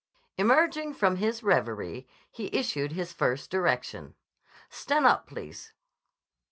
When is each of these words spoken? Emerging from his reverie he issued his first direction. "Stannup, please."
Emerging 0.35 0.95
from 0.95 1.17
his 1.17 1.43
reverie 1.43 2.07
he 2.31 2.49
issued 2.57 2.93
his 2.93 3.13
first 3.13 3.51
direction. 3.51 4.15
"Stannup, 4.71 5.27
please." 5.27 5.73